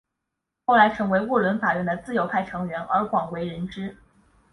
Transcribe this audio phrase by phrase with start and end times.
[0.65, 3.95] 后来成为沃伦法院的自由派成员而广为人知。